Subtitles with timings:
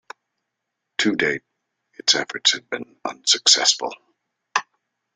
[0.97, 1.43] To date,
[1.93, 3.93] its efforts have been unsuccessful.